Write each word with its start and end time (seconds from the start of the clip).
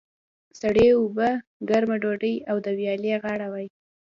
سړې 0.59 0.87
اوبه، 0.97 1.29
ګرمه 1.69 1.97
ډودۍ 2.03 2.35
او 2.49 2.55
د 2.65 2.67
ویالې 2.77 3.13
غاړه 3.23 3.47
وای. 3.53 3.67